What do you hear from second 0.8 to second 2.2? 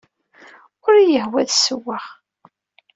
Ur iyi-yehwi ad d-ssewweɣ.